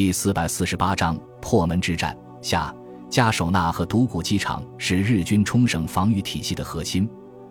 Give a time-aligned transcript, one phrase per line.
[0.00, 2.74] 第四百四十八章破门之战下，
[3.10, 7.06] 加首纳和独谷机场是日军冲绳防御体系的核心。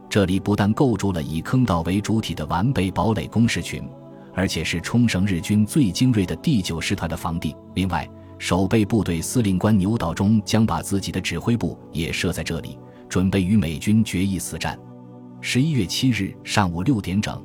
[0.10, 3.88] 这里不但构筑了以坑道为主体的完备堡垒工事群，
[4.34, 7.56] 而且是冲绳日军最精锐的第九师团的防地。
[7.76, 8.10] 另外，
[8.40, 14.76] 守备部队司令官牛岛中将把自己的指挥部也设在这里，准备与美军决一死战。
[15.40, 17.40] 十一月七日上午六点整，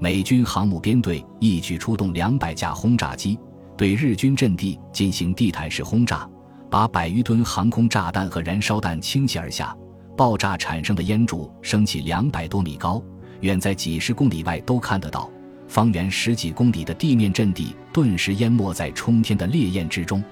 [0.00, 3.38] 美军航母编队一举出动两百架轰炸机。
[3.76, 6.28] 对日军阵地进行地毯式轰炸，
[6.70, 9.76] 把百余吨航空炸弹和燃烧弹倾泻而下，
[10.16, 13.02] 爆炸产生的烟柱升起两百多米高，
[13.40, 15.30] 远在几十公里外都看得到。
[15.68, 20.24] 方圆十几公里的地面阵地顿时淹没在冲天的烈焰之中。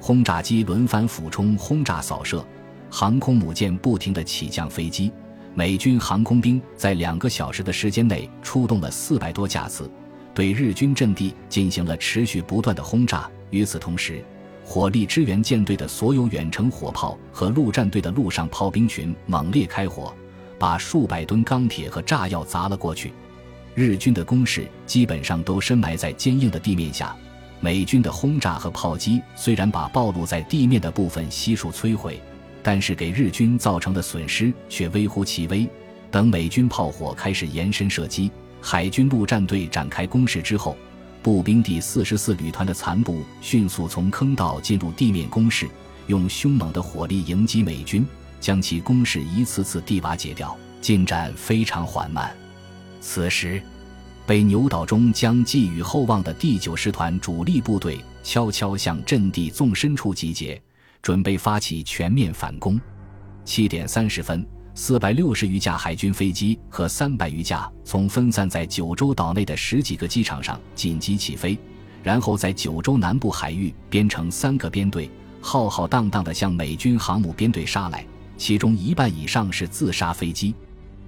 [0.00, 2.42] 轰炸机轮番俯冲轰炸扫射，
[2.88, 5.12] 航空母舰不停地起降飞机。
[5.54, 9.90] 美军航空兵在两个小时的时间内出动了四百多架次。
[10.38, 13.28] 对日军阵地进行了持续不断的轰炸。
[13.50, 14.22] 与此同时，
[14.64, 20.14] 火力支援舰队的所有远程火炮和陆战队的陆上炮兵群猛烈开火，
[20.56, 23.12] 把数百吨钢铁和炸药砸了过去。
[23.74, 27.16] 日军的攻势基本上都深埋在坚硬的地面下。
[27.58, 32.22] 美军的轰炸和炮击虽然把暴露在地面的部分悉数摧毁，
[32.62, 35.68] 但是给日军造成的损失却微乎其微。
[36.12, 38.30] 等美军炮火开始延伸射击。
[38.60, 40.76] 海军陆战队展开攻势之后，
[41.22, 45.68] 步兵第四十四旅团的残部迅速从坑道进入地面攻势，
[46.06, 48.06] 用凶猛的火力迎击美军，
[48.40, 52.34] 将其攻势一次次地瓦解掉，进展非常缓慢。
[53.00, 53.62] 此时，
[54.26, 60.60] 被牛岛中将寄予厚望的第九师团主力部队悄悄向阵地纵深处集结，
[61.00, 62.78] 准备发起全面反攻。
[63.44, 64.46] 七点三十分。
[64.80, 71.58] 四百六十余架海军飞机和三百余架从分散在九州岛内的十几个机场上紧急起飞，
[72.00, 78.06] 然后在九州南部海域编成三个编队，浩浩荡荡地向美军航母编队杀来。
[78.36, 80.54] 其中一半以上是自杀飞机。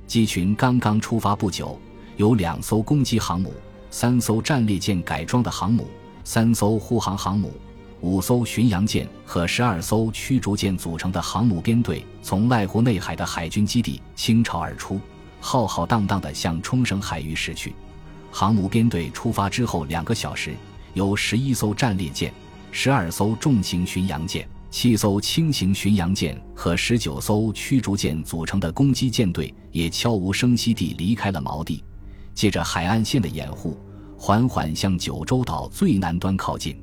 [0.04, 1.80] 机群刚刚出发不久，
[2.16, 3.54] 有两艘攻击航母、
[3.88, 5.86] 三艘战列舰改装的航母、
[6.25, 7.53] 三艘护航航母。
[8.03, 14.99] 五艘巡洋舰和十二艘驱逐舰组成的航母编队从濑户内海的海军基地倾巢而出，
[15.38, 17.75] 浩浩荡荡地向冲绳海域驶去。
[18.33, 20.55] 航母编队出发之后两个小时，
[20.94, 22.33] 由十一艘战列舰、
[22.71, 31.84] 十二艘重型巡洋舰、七艘轻型巡洋舰和十九艘驱逐舰组成的攻击舰队也悄无声息地离开了锚地，
[32.34, 33.77] 借着海岸线的掩护，
[34.16, 36.81] 缓缓向九州岛最南端靠近。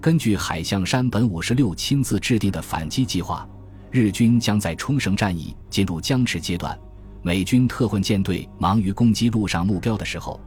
[0.00, 3.48] 根据海象山本五十六亲自制定的反击计划，
[3.90, 6.78] 日军将在冲绳战役进入僵持阶段。
[7.20, 10.40] 美军特混舰队忙于攻击陆上目标的时候，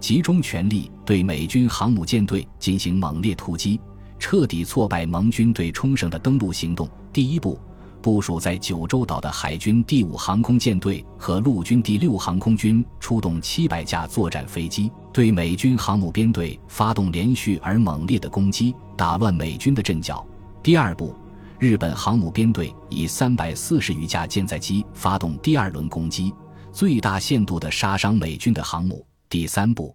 [0.00, 3.80] 集中全力对美军航母舰队进行猛烈突击，
[4.18, 6.88] 彻底挫败盟军对冲绳的登陆行动。
[7.12, 7.58] 第一步。
[8.06, 20.24] 部署在九州岛的海军第五航空舰队和陆军第六航空军出动七百架作战飞机，对美军航母编队发动连续而猛烈的攻击，打乱美军的阵脚。
[20.62, 21.16] 第二步，
[21.58, 26.32] 日本航母编队以三百四十余架舰载机发动第二轮攻击，
[26.70, 29.04] 最大限度地杀伤美军的航母。
[29.28, 29.92] 第三步，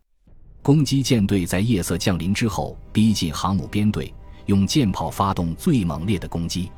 [0.61, 4.13] 攻击舰队在夜色降临之后逼近航母编队，
[4.47, 6.69] 用舰炮发动最猛烈的攻击。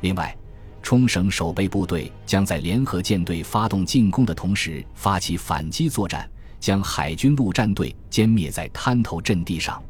[0.00, 0.36] 另外，
[0.82, 6.28] 冲绳守备部队将在联合舰队发动进攻的同时发起反击作战，
[6.58, 9.82] 将海军陆战队歼灭在滩头阵地上。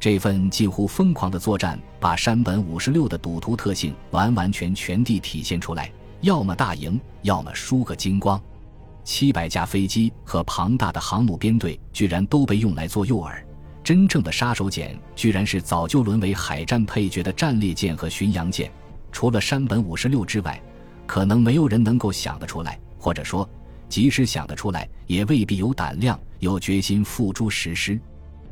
[0.00, 5.90] 这份近乎疯狂的作战，把山本五十六的赌徒特性完完全全地体现出来：
[6.20, 8.40] 要么大赢，要么输个精光。
[9.02, 13.34] 七百架飞机和庞大的航母编队居然都被用来做诱饵，
[13.82, 18.70] 真正的杀手锏居然是早就沦为海战配角的战列舰和巡洋舰。
[19.10, 20.60] 除了山本五十六之外，
[21.06, 23.48] 可能没有人能够想得出来，或者说，
[23.88, 27.98] 即使想得出来，也未必有胆量、有决心付诸实施。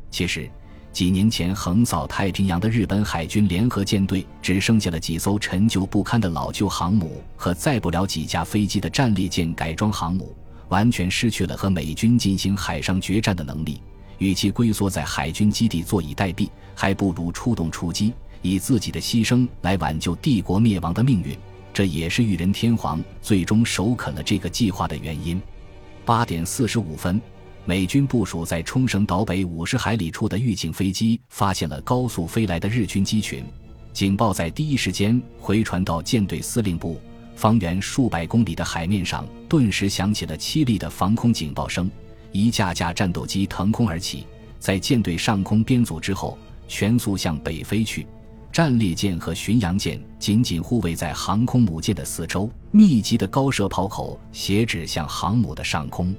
[0.09, 0.49] 其实，
[0.91, 10.35] 几年前横扫太平洋的日本海军联合舰队，只剩下了几艘陈旧不堪的老旧航母和载不了几架飞机的战列舰改装航母，
[10.69, 13.79] 完全失去了和美军进行海上决战的能力。
[14.17, 18.11] 与其龟缩在海军基地坐以待毙，还不如出动出击。
[18.41, 21.37] 以自己的牺牲来挽救帝国灭亡的命运，
[21.73, 25.41] 这也是裕仁天皇最终首肯了这个计划的原因。
[26.05, 27.21] 八点四十五分，
[27.65, 33.43] 美军部署在冲绳岛北五十海里处的预警飞机发现了高速飞来的日军机群，
[33.91, 37.01] 警报在第一时间回传到舰队司令部，
[37.35, 41.89] 方圆数百公里的海面上顿时响起了凄厉的防空警报声，
[42.31, 44.25] 一架架战斗机腾空而起，
[44.59, 46.37] 在舰队上空编组之后。
[46.69, 48.05] 全速向北飞去。
[48.51, 56.13] 战列舰和巡洋舰紧紧护卫在航空母舰的四周，密集的高射炮口斜指向航母的上空。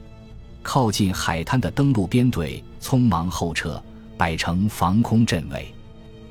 [0.63, 3.83] 靠近海滩的登陆编队匆忙后撤，
[4.17, 5.67] 摆成防空阵位。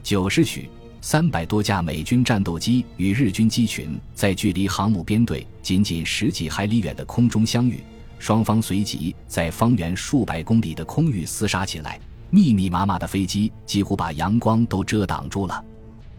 [0.01, 0.69] 九时许，
[1.01, 7.83] 三百多架美军战斗机与日军机群在距离航母编队仅仅十几海里远的空中相遇，
[8.19, 11.99] 双方随即在方圆数百公里的空域厮杀起来。
[12.29, 15.63] 密密麻麻的飞机几乎把阳光都遮挡住了。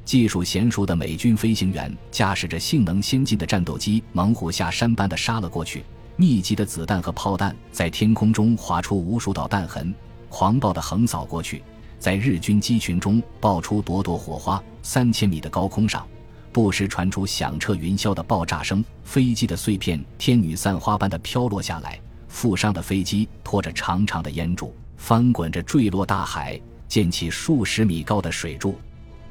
[0.09, 5.85] 技术娴熟的美军飞行员驾驶着性能先进的战斗机，猛虎下山般的杀了过去。
[6.17, 9.95] 密集的子弹和炮弹在天空中划出无数道弹痕，
[10.31, 11.63] 狂暴地横扫过去，
[11.99, 14.59] 在日军机群中爆出朵朵火花。
[14.83, 16.09] 三千米的高空上，
[16.53, 22.01] 不时传出响彻云霄的爆炸声，飞机的碎片天女散花般的飘落下来。
[22.29, 26.59] 负伤的飞机拖着长长的烟柱，翻滚着坠落大海，
[26.89, 28.75] 溅起数十米高的水柱。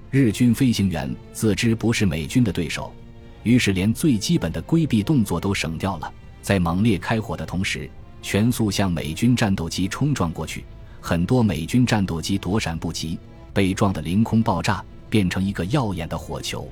[0.09, 2.93] 日军飞行员自知不是美军的对手，
[3.43, 6.11] 于是连最基本的规避动作都省掉了。
[6.41, 7.89] 在猛烈开火的同时，
[8.21, 10.63] 全速向美军战斗机冲撞过去。
[11.01, 13.19] 很多美军战斗机躲闪不及，
[13.53, 16.69] 被撞得凌空爆炸，变成一个耀眼的火球。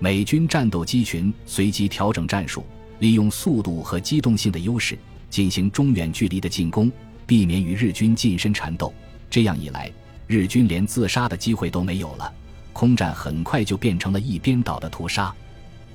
[0.00, 2.64] 美军战斗机群随即调整战术，
[2.98, 4.98] 利用速度和机动性的优势
[5.30, 6.90] 进行中远距离的进攻，
[7.24, 8.92] 避免与日军近身缠斗。
[9.30, 9.90] 这样一来，
[10.26, 12.32] 日军连自杀的机会都没有了。
[12.74, 15.34] 空战很快就变成了一边倒的屠杀，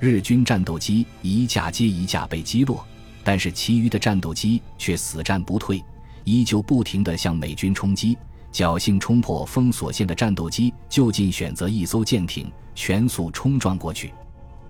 [0.00, 2.84] 日军战斗机一架接一架被击落，
[3.22, 5.84] 但是其余的战斗机却死战不退，
[6.24, 8.18] 依旧不停地向美军冲击。
[8.52, 14.12] 侥幸冲破封锁线的战斗机就近选择一艘舰艇，全速冲撞过去。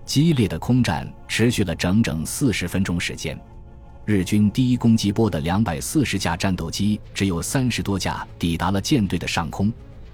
[0.05, 3.39] 激烈的空战持续了整整四十分钟时间，
[4.05, 9.71] 日军第一攻击波的两百四十架战斗机只有三十多架抵达了舰队的上空。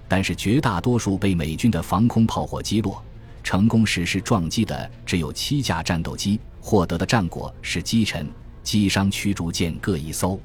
[0.08, 3.00] 但是绝大多数被美军的防空炮火击落，
[3.44, 8.26] 成功实施撞击的只有七架战斗机，获得的战果是击沉、
[8.62, 10.40] 击伤驱逐舰各一艘。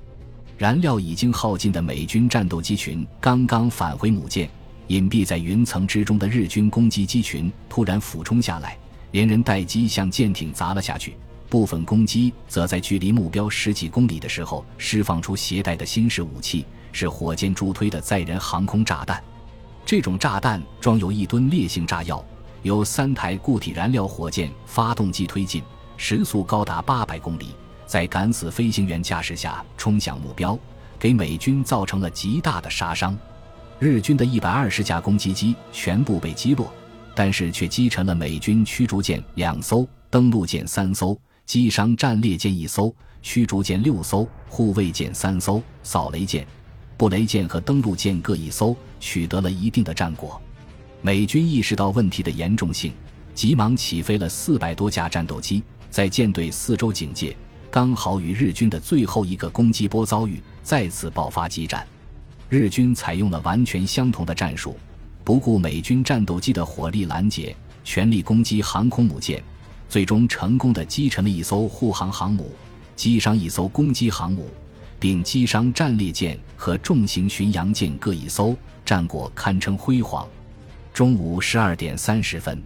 [0.57, 4.49] 燃料已经耗尽的美军战斗机群刚刚返回母舰，
[4.87, 8.77] 隐蔽在云层之中的日军攻击机群突然俯冲下来，
[9.11, 11.15] 连人带机向舰艇砸了下去。
[11.49, 19.23] 部分攻击则在距离目标十几公里的时候释放出携带的新式武器，是火箭助推的载人航空炸弹。
[19.85, 22.23] 这种炸弹装有一吨烈性炸药，
[22.61, 25.61] 由三台固体燃料火箭发动机推进，
[25.97, 27.47] 时速高达八百公里，
[27.85, 30.57] 在敢死飞行员驾驶下冲向目标，
[30.97, 33.17] 给美军造成了极大的杀伤。
[33.77, 36.71] 日军的一百二十架攻击机全部被击落，
[37.13, 46.47] 但是却击沉了美军驱逐舰两艘、登陆舰三艘，击伤战列舰一艘、驱逐舰六艘、护卫舰三艘、扫雷舰。
[47.03, 50.41] 布雷舰和登陆舰各一艘，取得了一定的战果。
[51.01, 52.93] 美军意识到问题的严重性，
[53.35, 57.35] 急忙起飞了四百多架战斗机，在舰队四周警戒，
[57.69, 61.85] 刚好与日军的最后一个攻击波遭遇，再次爆发激战。
[62.47, 64.77] 日军采用了完全相同的战术，
[65.25, 67.53] 不顾美军战斗机的火力拦截，
[67.83, 69.43] 全力攻击航空母舰，
[69.89, 72.55] 最终成功的击沉了一艘护航航母，
[72.95, 74.47] 击伤一艘攻击航母。
[75.03, 78.55] 并击伤战列舰和重型巡洋舰各一艘，
[78.85, 80.25] 战果堪称辉煌。
[80.93, 82.63] 中午十二点三十分，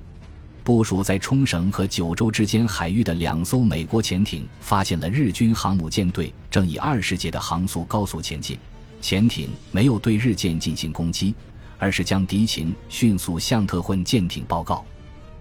[0.63, 8.55] 部署在冲绳和九州之间海域的两艘美国潜艇发现了日军航母舰队正以二十节的航速高速前进。
[9.01, 11.33] 潜艇没有对日舰进行攻击，
[11.79, 14.85] 而是将敌情迅速向特混舰艇报告。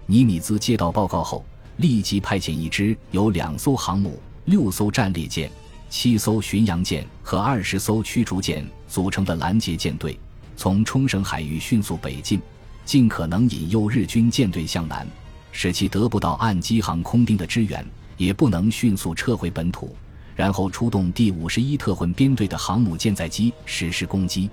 [0.07, 5.47] 尼米兹接到报告后，立即派遣一支由两艘航母、六艘战列舰。
[5.89, 10.17] 七艘巡洋舰和二十艘驱逐舰组成的拦截舰队，
[10.55, 12.41] 从冲绳海域迅速北进，
[12.85, 15.07] 尽可能引诱日军舰队向南，
[15.51, 17.85] 使其得不到岸基航空兵的支援，
[18.17, 19.95] 也不能迅速撤回本土。
[20.35, 24.47] 然后出动第五十一特混编队的航母舰载机实施攻击。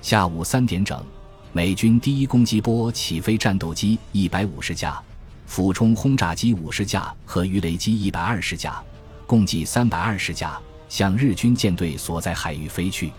[0.00, 1.04] 下午三点整，
[1.52, 4.98] 美军第一攻击波起飞，战斗机一百五十架，
[5.44, 8.82] 俯冲轰炸机五十架和鱼雷机一百二十架，
[9.28, 10.58] 共计三百二十架。
[10.88, 13.12] 向日军舰队所在海域飞去，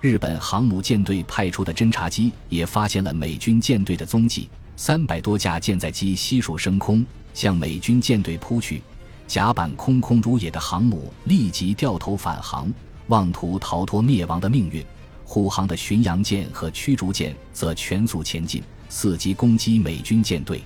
[0.00, 4.48] 日本航母舰队派出的侦察机也发现了美军舰队的踪迹。
[4.76, 8.82] 三百多架舰载机悉数升空，向美军舰队扑去。
[9.28, 12.68] 甲板空空如也的航母立即掉头返航，
[13.06, 14.84] 妄图逃脱灭亡的命运。
[15.24, 20.60] 护航的巡洋舰和驱逐舰则全速前进，伺机攻击美军舰队。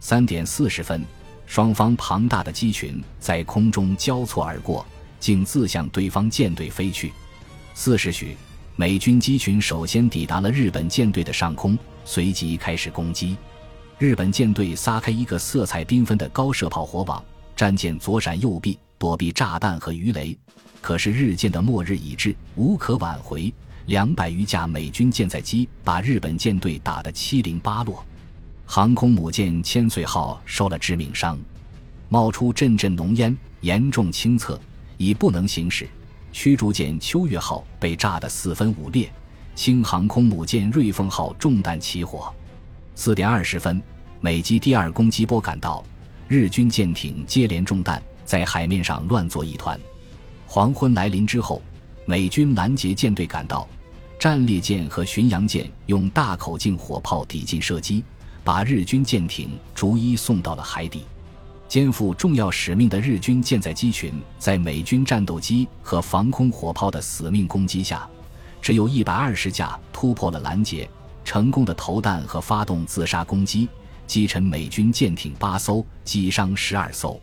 [0.00, 1.02] 三点四十分，
[1.48, 4.86] 双方庞大的机群在空中交错而过。
[5.20, 7.12] 竟自向对方舰队飞去。
[7.74, 8.36] 四时许，
[8.76, 13.36] 美军机群首先抵达了日本舰队的上空，随即开始攻击。
[13.98, 17.20] 日本舰队撒开一个色彩缤纷的高射炮火网，
[17.56, 20.38] 战舰左闪右避，躲避炸弹和鱼雷。
[20.80, 23.52] 可是日舰的末日已至，无可挽回。
[23.86, 28.04] 两百余架美军舰载机把日本舰队打得七零八落，
[28.70, 31.38] 航空母舰千岁号受了致命伤，
[32.10, 34.60] 冒出阵阵浓烟，严重清侧，
[34.98, 35.88] 已不能行驶。
[36.32, 39.10] 驱逐舰秋月号被炸得四分五裂，
[39.54, 42.30] 轻航空母舰瑞丰号中弹起火。
[42.94, 43.82] 四点二十分，
[44.20, 45.82] 美机第二攻击波赶到，
[46.28, 49.80] 日军舰艇接连中弹，在海面上乱作一团。
[50.46, 51.62] 黄昏来临之后，
[52.04, 53.66] 美军拦截舰队赶到，
[54.18, 58.04] 战列舰和巡洋舰用大口径火炮抵近射击，
[58.48, 61.04] 把日军舰艇逐一送到了海底。
[61.68, 68.08] 肩负重要使命的日军舰载机群，在美军战斗机和防空火炮的死命攻击下，
[68.62, 70.88] 只有一百二十架突破了拦截。
[71.26, 73.68] 成功的投弹和发动自杀攻击，
[74.06, 77.20] 击沉美军舰艇八艘，击伤十二艘。